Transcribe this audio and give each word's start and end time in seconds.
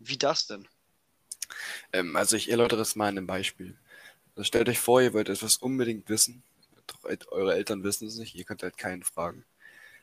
Wie 0.00 0.18
das 0.18 0.46
denn? 0.46 0.66
Ähm, 1.92 2.16
also 2.16 2.36
ich 2.36 2.50
erläutere 2.50 2.80
es 2.80 2.96
mal 2.96 3.08
in 3.10 3.18
einem 3.18 3.26
Beispiel. 3.26 3.76
Also 4.34 4.44
stellt 4.44 4.68
euch 4.68 4.78
vor, 4.78 5.02
ihr 5.02 5.12
wollt 5.12 5.28
etwas 5.28 5.58
unbedingt 5.58 6.08
wissen, 6.08 6.42
eure 7.30 7.54
Eltern 7.54 7.84
wissen 7.84 8.08
es 8.08 8.16
nicht, 8.16 8.34
ihr 8.34 8.44
könnt 8.44 8.62
halt 8.62 8.76
keinen 8.76 9.02
fragen. 9.02 9.44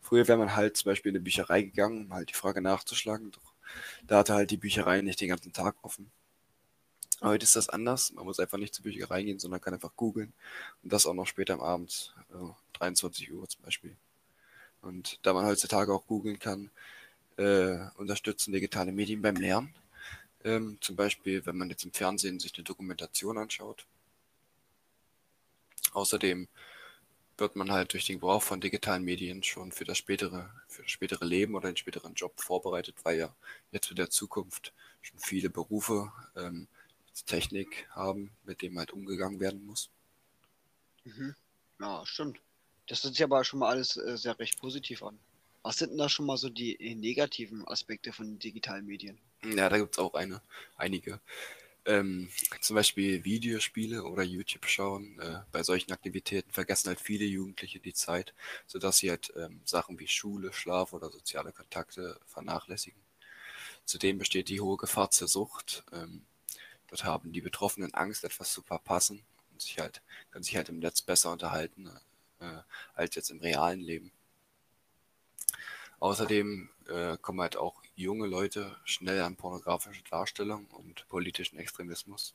Früher 0.00 0.26
wäre 0.26 0.38
man 0.38 0.56
halt 0.56 0.76
zum 0.76 0.90
Beispiel 0.90 1.10
in 1.10 1.16
eine 1.16 1.24
Bücherei 1.24 1.62
gegangen, 1.62 2.06
um 2.06 2.14
halt 2.14 2.30
die 2.30 2.34
Frage 2.34 2.60
nachzuschlagen, 2.60 3.30
doch 3.30 3.52
da 4.06 4.18
hatte 4.18 4.34
halt 4.34 4.50
die 4.50 4.56
Bücherei 4.56 5.00
nicht 5.00 5.20
den 5.20 5.28
ganzen 5.28 5.52
Tag 5.52 5.76
offen. 5.82 6.10
Heute 7.20 7.44
ist 7.44 7.54
das 7.54 7.68
anders. 7.68 8.12
Man 8.12 8.24
muss 8.24 8.40
einfach 8.40 8.58
nicht 8.58 8.74
zur 8.74 8.82
Bücherei 8.82 9.22
gehen, 9.22 9.38
sondern 9.38 9.60
kann 9.60 9.74
einfach 9.74 9.94
googeln. 9.94 10.32
Und 10.82 10.92
das 10.92 11.06
auch 11.06 11.14
noch 11.14 11.26
später 11.26 11.54
am 11.54 11.60
Abend, 11.60 12.14
also 12.32 12.56
23 12.74 13.32
Uhr 13.32 13.48
zum 13.48 13.62
Beispiel. 13.62 13.96
Und 14.80 15.20
da 15.22 15.32
man 15.32 15.46
heutzutage 15.46 15.92
auch 15.92 16.06
googeln 16.06 16.40
kann, 16.40 16.70
äh, 17.36 17.78
unterstützen 17.96 18.52
digitale 18.52 18.92
Medien 18.92 19.22
beim 19.22 19.36
Lernen. 19.36 19.72
Ähm, 20.44 20.78
zum 20.80 20.96
Beispiel, 20.96 21.46
wenn 21.46 21.56
man 21.56 21.70
jetzt 21.70 21.84
im 21.84 21.92
Fernsehen 21.92 22.40
sich 22.40 22.54
eine 22.54 22.64
Dokumentation 22.64 23.38
anschaut. 23.38 23.86
Außerdem 25.92 26.48
wird 27.38 27.56
man 27.56 27.72
halt 27.72 27.92
durch 27.92 28.06
den 28.06 28.16
Gebrauch 28.16 28.42
von 28.42 28.60
digitalen 28.60 29.04
Medien 29.04 29.42
schon 29.42 29.72
für 29.72 29.84
das 29.84 29.98
spätere, 29.98 30.50
für 30.68 30.82
das 30.82 30.90
spätere 30.90 31.24
Leben 31.24 31.54
oder 31.54 31.68
den 31.70 31.76
späteren 31.76 32.14
Job 32.14 32.40
vorbereitet, 32.40 32.96
weil 33.04 33.18
ja 33.18 33.34
jetzt 33.70 33.88
für 33.88 33.94
der 33.94 34.10
Zukunft 34.10 34.72
schon 35.00 35.18
viele 35.18 35.50
Berufe 35.50 36.12
ähm, 36.36 36.68
Technik 37.26 37.86
haben, 37.90 38.30
mit 38.44 38.62
dem 38.62 38.78
halt 38.78 38.92
umgegangen 38.92 39.40
werden 39.40 39.64
muss. 39.66 39.90
Mhm. 41.04 41.34
Ja, 41.80 42.04
stimmt. 42.06 42.40
Das 42.88 43.02
hört 43.04 43.14
sich 43.14 43.22
aber 43.22 43.44
schon 43.44 43.60
mal 43.60 43.70
alles 43.70 43.96
äh, 43.96 44.16
sehr 44.16 44.38
recht 44.38 44.58
positiv 44.58 45.02
an. 45.02 45.18
Was 45.62 45.78
sind 45.78 45.90
denn 45.90 45.98
da 45.98 46.08
schon 46.08 46.26
mal 46.26 46.36
so 46.36 46.48
die 46.48 46.74
äh, 46.80 46.94
negativen 46.94 47.66
Aspekte 47.66 48.12
von 48.12 48.38
digitalen 48.38 48.86
Medien? 48.86 49.18
Ja, 49.44 49.68
da 49.68 49.78
gibt 49.78 49.94
es 49.94 49.98
auch 49.98 50.14
eine, 50.14 50.42
einige. 50.76 51.20
Ähm, 51.84 52.28
zum 52.60 52.76
Beispiel 52.76 53.24
Videospiele 53.24 54.04
oder 54.04 54.22
YouTube 54.22 54.66
schauen. 54.66 55.18
Äh, 55.20 55.40
bei 55.50 55.62
solchen 55.62 55.92
Aktivitäten 55.92 56.52
vergessen 56.52 56.88
halt 56.88 57.00
viele 57.00 57.24
Jugendliche 57.24 57.80
die 57.80 57.94
Zeit, 57.94 58.34
sodass 58.66 58.98
sie 58.98 59.10
halt 59.10 59.32
ähm, 59.36 59.60
Sachen 59.64 59.98
wie 59.98 60.06
Schule, 60.06 60.52
Schlaf 60.52 60.92
oder 60.92 61.10
soziale 61.10 61.52
Kontakte 61.52 62.20
vernachlässigen. 62.26 63.00
Zudem 63.84 64.18
besteht 64.18 64.48
die 64.48 64.60
hohe 64.60 64.76
Gefahr 64.76 65.10
zur 65.10 65.26
Sucht. 65.26 65.84
Ähm, 65.92 66.22
Dort 66.92 67.04
haben 67.04 67.32
die 67.32 67.40
Betroffenen 67.40 67.94
Angst, 67.94 68.22
etwas 68.22 68.52
zu 68.52 68.60
verpassen 68.60 69.24
und 69.50 69.62
sich 69.62 69.78
halt, 69.78 70.02
können 70.30 70.44
sich 70.44 70.56
halt 70.56 70.68
im 70.68 70.78
Netz 70.78 71.00
besser 71.00 71.32
unterhalten 71.32 71.90
äh, 72.38 72.58
als 72.94 73.14
jetzt 73.14 73.30
im 73.30 73.40
realen 73.40 73.80
Leben. 73.80 74.12
Außerdem 76.02 76.68
äh, 76.88 77.16
kommen 77.18 77.40
halt 77.40 77.56
auch 77.56 77.80
junge 77.94 78.26
Leute 78.26 78.76
schnell 78.84 79.20
an 79.20 79.36
pornografische 79.36 80.02
Darstellung 80.10 80.66
und 80.72 81.06
politischen 81.08 81.60
Extremismus. 81.60 82.34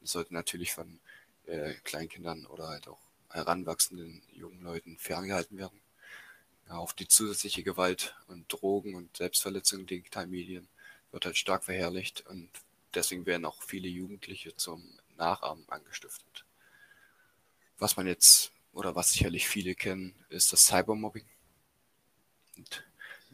Das 0.00 0.10
sollte 0.10 0.34
natürlich 0.34 0.72
von 0.72 0.98
äh, 1.46 1.74
Kleinkindern 1.84 2.44
oder 2.46 2.66
halt 2.66 2.88
auch 2.88 2.98
heranwachsenden 3.30 4.20
jungen 4.32 4.64
Leuten 4.64 4.98
ferngehalten 4.98 5.58
werden. 5.58 5.80
Ja, 6.68 6.74
auf 6.74 6.92
die 6.92 7.06
zusätzliche 7.06 7.62
Gewalt 7.62 8.16
und 8.26 8.52
Drogen 8.52 8.96
und 8.96 9.16
Selbstverletzung 9.16 9.86
digitalen 9.86 10.30
Medien 10.30 10.66
wird 11.12 11.24
halt 11.24 11.36
stark 11.36 11.62
verherrlicht 11.62 12.26
und 12.26 12.50
deswegen 12.94 13.26
werden 13.26 13.44
auch 13.44 13.62
viele 13.62 13.86
Jugendliche 13.86 14.56
zum 14.56 14.82
Nachahmen 15.16 15.68
angestiftet. 15.68 16.44
Was 17.78 17.96
man 17.96 18.08
jetzt 18.08 18.50
oder 18.72 18.96
was 18.96 19.12
sicherlich 19.12 19.46
viele 19.46 19.76
kennen, 19.76 20.16
ist 20.30 20.52
das 20.52 20.66
Cybermobbing. 20.66 21.26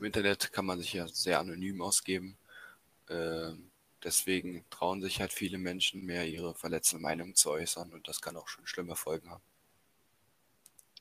Im 0.00 0.06
Internet 0.06 0.50
kann 0.50 0.64
man 0.64 0.80
sich 0.80 0.94
ja 0.94 1.06
sehr 1.08 1.40
anonym 1.40 1.82
ausgeben. 1.82 2.38
Äh, 3.08 3.50
deswegen 4.02 4.64
trauen 4.70 5.02
sich 5.02 5.20
halt 5.20 5.30
viele 5.30 5.58
Menschen 5.58 6.06
mehr, 6.06 6.26
ihre 6.26 6.54
verletzende 6.54 7.02
Meinung 7.02 7.34
zu 7.34 7.50
äußern 7.50 7.92
und 7.92 8.08
das 8.08 8.22
kann 8.22 8.34
auch 8.38 8.48
schon 8.48 8.66
schlimme 8.66 8.96
Folgen 8.96 9.28
haben. 9.28 9.42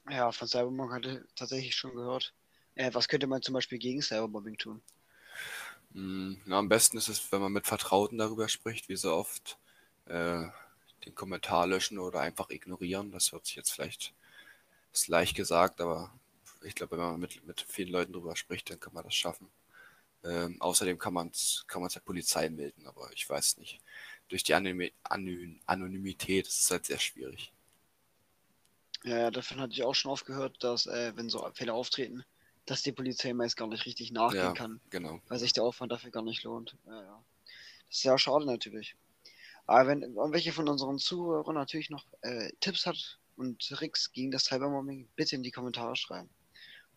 Ja, 0.09 0.33
von 0.33 0.49
Cybermobbing 0.49 0.91
hatte 0.91 1.23
ich 1.25 1.35
tatsächlich 1.35 1.75
schon 1.77 1.95
gehört. 1.95 2.33
Äh, 2.75 2.93
was 2.93 3.07
könnte 3.07 3.27
man 3.27 3.41
zum 3.41 3.53
Beispiel 3.53 3.77
gegen 3.77 4.01
Cybermobbing 4.01 4.57
tun? 4.57 4.81
Hm, 5.93 6.41
na, 6.43 6.59
am 6.59 6.67
besten 6.67 6.97
ist 6.97 7.07
es, 7.07 7.31
wenn 7.31 7.39
man 7.39 7.53
mit 7.53 7.67
Vertrauten 7.67 8.17
darüber 8.17 8.49
spricht, 8.49 8.89
wie 8.89 8.97
so 8.97 9.13
oft 9.13 9.57
äh, 10.07 10.43
den 11.05 11.15
Kommentar 11.15 11.67
löschen 11.67 11.99
oder 11.99 12.19
einfach 12.19 12.49
ignorieren. 12.49 13.11
Das 13.11 13.31
hört 13.31 13.45
sich 13.45 13.55
jetzt 13.55 13.71
vielleicht 13.71 14.13
ist 14.91 15.07
leicht 15.07 15.37
gesagt, 15.37 15.79
aber 15.79 16.11
ich 16.61 16.75
glaube, 16.75 16.97
wenn 16.97 17.03
man 17.03 17.19
mit, 17.19 17.45
mit 17.45 17.61
vielen 17.61 17.91
Leuten 17.91 18.13
darüber 18.13 18.35
spricht, 18.35 18.69
dann 18.69 18.79
kann 18.79 18.93
man 18.93 19.03
das 19.03 19.15
schaffen. 19.15 19.49
Ähm, 20.23 20.59
außerdem 20.59 20.97
kann 20.97 21.13
man 21.13 21.29
es 21.29 21.63
kann 21.67 21.87
der 21.87 22.01
Polizei 22.01 22.49
melden, 22.49 22.85
aber 22.85 23.09
ich 23.13 23.29
weiß 23.29 23.57
nicht. 23.57 23.79
Durch 24.27 24.43
die 24.43 24.53
Anony 24.53 24.93
Anonymität 25.65 26.47
ist 26.47 26.61
es 26.61 26.71
halt 26.71 26.85
sehr 26.85 26.99
schwierig. 26.99 27.53
Ja, 29.03 29.31
davon 29.31 29.61
hatte 29.61 29.73
ich 29.73 29.83
auch 29.83 29.95
schon 29.95 30.11
oft 30.11 30.25
gehört, 30.25 30.61
dass 30.63 30.87
äh, 30.87 31.13
wenn 31.15 31.29
so 31.29 31.49
Fälle 31.53 31.73
auftreten, 31.73 32.25
dass 32.65 32.81
die 32.81 32.91
Polizei 32.91 33.33
meist 33.33 33.55
gar 33.55 33.67
nicht 33.67 33.85
richtig 33.85 34.11
nachgehen 34.11 34.43
ja, 34.43 34.51
kann. 34.53 34.81
Genau. 34.89 35.21
Weil 35.29 35.39
sich 35.39 35.53
der 35.53 35.63
Aufwand 35.63 35.91
dafür 35.91 36.11
gar 36.11 36.23
nicht 36.23 36.43
lohnt. 36.43 36.75
Ja, 36.85 37.01
ja. 37.01 37.23
Das 37.87 37.97
ist 37.97 38.03
ja 38.03 38.17
schade 38.17 38.45
natürlich. 38.45 38.95
Aber 39.65 39.87
wenn 39.87 40.01
welche 40.15 40.51
von 40.51 40.67
unseren 40.67 40.99
Zuhörern 40.99 41.55
natürlich 41.55 41.89
noch 41.89 42.05
äh, 42.21 42.51
Tipps 42.59 42.85
hat 42.85 43.19
und 43.37 43.59
Tricks 43.59 44.11
gegen 44.11 44.31
das 44.31 44.45
Cybermobbing, 44.45 45.07
bitte 45.15 45.35
in 45.35 45.43
die 45.43 45.51
Kommentare 45.51 45.95
schreiben. 45.95 46.29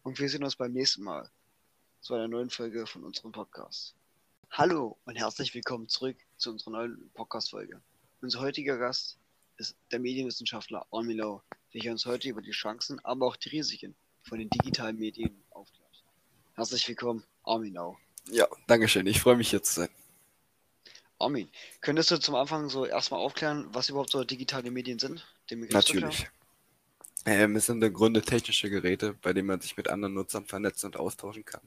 Und 0.04 0.18
wir 0.18 0.28
sehen 0.28 0.42
uns 0.42 0.56
beim 0.56 0.72
nächsten 0.72 1.04
Mal 1.04 1.30
zu 2.00 2.14
einer 2.14 2.26
neuen 2.26 2.50
Folge 2.50 2.88
von 2.88 3.04
unserem 3.04 3.30
Podcast. 3.30 3.94
Hallo 4.50 4.98
und 5.04 5.14
herzlich 5.14 5.54
willkommen 5.54 5.88
zurück 5.88 6.16
zu 6.36 6.50
unserer 6.50 6.72
neuen 6.72 7.10
Podcast-Folge. 7.14 7.80
Unser 8.20 8.40
heutiger 8.40 8.78
Gast 8.78 9.16
ist 9.58 9.76
der 9.92 10.00
Medienwissenschaftler 10.00 10.84
Armin 10.90 11.18
Lau, 11.18 11.42
welcher 11.72 11.92
uns 11.92 12.04
heute 12.04 12.28
über 12.28 12.42
die 12.42 12.50
Chancen, 12.50 12.98
aber 13.04 13.26
auch 13.26 13.36
die 13.36 13.50
Risiken 13.50 13.94
von 14.22 14.40
den 14.40 14.50
digitalen 14.50 14.98
Medien 14.98 15.40
aufklärt. 15.50 16.04
Herzlich 16.54 16.88
willkommen, 16.88 17.22
Armin 17.44 17.78
Au. 17.78 17.96
Ja, 18.28 18.48
Dankeschön. 18.66 19.06
Ich 19.06 19.20
freue 19.20 19.36
mich 19.36 19.50
hier 19.50 19.62
zu 19.62 19.72
sein. 19.72 19.88
Armin, 21.20 21.48
könntest 21.80 22.10
du 22.10 22.18
zum 22.18 22.34
Anfang 22.34 22.68
so 22.68 22.86
erstmal 22.86 23.20
aufklären, 23.20 23.68
was 23.72 23.88
überhaupt 23.88 24.10
so 24.10 24.24
digitale 24.24 24.72
Medien 24.72 24.98
sind? 24.98 25.24
Natürlich. 25.48 26.26
Ähm, 27.24 27.54
es 27.56 27.66
sind 27.66 27.82
im 27.84 27.92
Grunde 27.92 28.22
technische 28.22 28.68
Geräte, 28.68 29.14
bei 29.22 29.32
denen 29.32 29.46
man 29.46 29.60
sich 29.60 29.76
mit 29.76 29.88
anderen 29.88 30.14
Nutzern 30.14 30.46
vernetzen 30.46 30.86
und 30.86 30.96
austauschen 30.96 31.44
kann. 31.44 31.62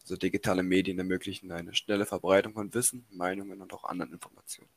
Also 0.00 0.16
digitale 0.16 0.62
Medien 0.62 0.98
ermöglichen 0.98 1.52
eine 1.52 1.74
schnelle 1.74 2.06
Verbreitung 2.06 2.54
von 2.54 2.72
Wissen, 2.72 3.06
Meinungen 3.10 3.60
und 3.60 3.72
auch 3.74 3.84
anderen 3.84 4.12
Informationen. 4.12 4.70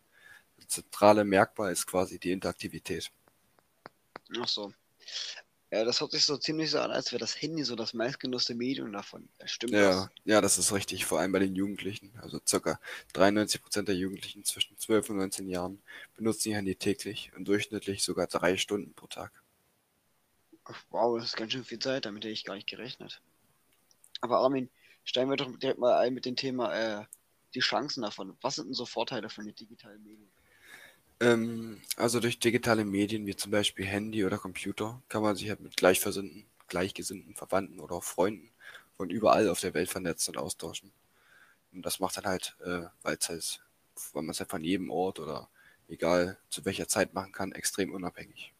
Das 0.57 0.67
zentrale 0.67 1.23
Merkmal 1.23 1.71
ist 1.71 1.87
quasi 1.87 2.19
die 2.19 2.31
Interaktivität. 2.31 3.11
Ach 4.37 4.47
so. 4.47 4.73
Ja, 5.71 5.85
das 5.85 6.01
hört 6.01 6.11
sich 6.11 6.25
so 6.25 6.35
ziemlich 6.35 6.71
so 6.71 6.79
an, 6.79 6.89
als 6.89 7.11
wäre 7.11 7.19
das 7.19 7.39
Handy 7.39 7.63
so 7.63 7.75
das 7.75 7.93
meistgenutzte 7.93 8.55
Medium 8.55 8.91
davon. 8.91 9.29
Stimmt 9.45 9.73
ja, 9.73 9.91
das? 9.91 10.09
Ja, 10.25 10.41
das 10.41 10.57
ist 10.57 10.73
richtig, 10.73 11.05
vor 11.05 11.19
allem 11.19 11.31
bei 11.31 11.39
den 11.39 11.55
Jugendlichen. 11.55 12.11
Also 12.21 12.39
ca. 12.39 12.79
93% 13.13 13.83
der 13.83 13.95
Jugendlichen 13.95 14.43
zwischen 14.43 14.77
12 14.77 15.11
und 15.11 15.17
19 15.17 15.47
Jahren 15.47 15.79
benutzen 16.15 16.49
ihr 16.49 16.55
Handy 16.57 16.75
täglich 16.75 17.31
und 17.37 17.47
durchschnittlich 17.47 18.03
sogar 18.03 18.25
drei 18.25 18.57
Stunden 18.57 18.93
pro 18.95 19.05
Tag. 19.05 19.31
Wow, 20.91 21.17
das 21.17 21.29
ist 21.29 21.37
ganz 21.37 21.53
schön 21.53 21.63
viel 21.63 21.79
Zeit, 21.79 22.05
damit 22.05 22.23
hätte 22.23 22.33
ich 22.33 22.45
gar 22.45 22.55
nicht 22.55 22.67
gerechnet. 22.67 23.21
Aber 24.21 24.39
Armin, 24.39 24.69
steigen 25.03 25.29
wir 25.29 25.37
doch 25.37 25.51
direkt 25.57 25.79
mal 25.79 25.97
ein 25.97 26.13
mit 26.13 26.25
dem 26.25 26.35
Thema 26.35 26.73
äh, 26.73 27.05
die 27.55 27.61
Chancen 27.61 28.01
davon. 28.01 28.37
Was 28.41 28.55
sind 28.55 28.67
denn 28.67 28.73
so 28.73 28.85
Vorteile 28.85 29.29
von 29.29 29.45
den 29.45 29.55
digitalen 29.55 30.03
Medien? 30.03 30.29
Ähm, 31.21 31.81
also 31.97 32.19
durch 32.19 32.39
digitale 32.39 32.85
Medien 32.85 33.25
wie 33.25 33.35
zum 33.35 33.51
Beispiel 33.51 33.85
Handy 33.85 34.23
oder 34.23 34.37
Computer 34.37 35.01
kann 35.09 35.21
man 35.21 35.35
sich 35.35 35.49
halt 35.49 35.59
mit 35.59 35.75
Gleichversinnten, 35.75 36.45
Gleichgesinnten, 36.67 37.35
Verwandten 37.35 37.79
oder 37.79 37.95
auch 37.95 38.03
Freunden 38.03 38.51
von 38.95 39.09
überall 39.09 39.49
auf 39.49 39.59
der 39.59 39.73
Welt 39.73 39.89
vernetzen 39.89 40.35
und 40.35 40.41
austauschen. 40.41 40.91
Und 41.73 41.85
das 41.85 41.99
macht 41.99 42.17
dann 42.17 42.25
halt, 42.25 42.55
äh, 42.63 42.83
weil 43.01 43.17
es 43.19 43.29
halt, 43.29 43.61
weil 44.13 44.23
man 44.23 44.31
es 44.31 44.39
halt 44.39 44.49
von 44.49 44.63
jedem 44.63 44.89
Ort 44.91 45.19
oder 45.19 45.49
egal 45.87 46.37
zu 46.49 46.63
welcher 46.65 46.87
Zeit 46.87 47.13
machen 47.13 47.31
kann, 47.31 47.51
extrem 47.51 47.93
unabhängig. 47.93 48.53